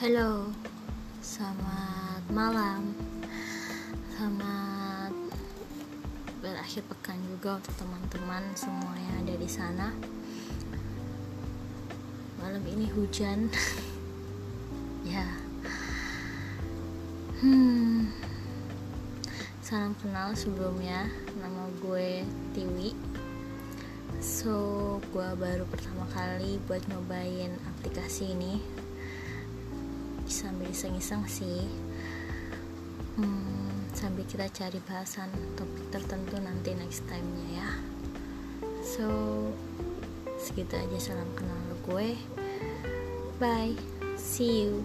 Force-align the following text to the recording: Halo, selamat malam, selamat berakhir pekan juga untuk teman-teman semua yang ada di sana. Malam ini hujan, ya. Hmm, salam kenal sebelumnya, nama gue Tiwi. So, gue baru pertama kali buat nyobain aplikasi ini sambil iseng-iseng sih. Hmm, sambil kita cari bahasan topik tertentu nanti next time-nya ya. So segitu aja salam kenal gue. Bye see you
Halo, 0.00 0.48
selamat 1.20 2.24
malam, 2.32 2.96
selamat 4.16 5.12
berakhir 6.40 6.88
pekan 6.88 7.20
juga 7.28 7.60
untuk 7.60 7.76
teman-teman 7.76 8.40
semua 8.56 8.96
yang 8.96 9.28
ada 9.28 9.36
di 9.36 9.44
sana. 9.44 9.92
Malam 12.40 12.64
ini 12.64 12.88
hujan, 12.96 13.52
ya. 15.12 15.28
Hmm, 17.44 18.08
salam 19.60 19.92
kenal 20.00 20.32
sebelumnya, 20.32 21.12
nama 21.36 21.68
gue 21.84 22.24
Tiwi. 22.56 22.96
So, 24.16 24.96
gue 25.12 25.28
baru 25.36 25.68
pertama 25.68 26.08
kali 26.16 26.56
buat 26.64 26.80
nyobain 26.88 27.52
aplikasi 27.76 28.32
ini 28.32 28.79
sambil 30.30 30.70
iseng-iseng 30.70 31.26
sih. 31.26 31.66
Hmm, 33.18 33.90
sambil 33.92 34.22
kita 34.24 34.46
cari 34.48 34.78
bahasan 34.86 35.28
topik 35.58 35.90
tertentu 35.90 36.38
nanti 36.38 36.72
next 36.78 37.04
time-nya 37.10 37.46
ya. 37.60 37.70
So 38.86 39.06
segitu 40.38 40.78
aja 40.78 41.12
salam 41.12 41.28
kenal 41.36 41.58
gue. 41.84 42.14
Bye 43.42 43.74
see 44.20 44.62
you 44.62 44.84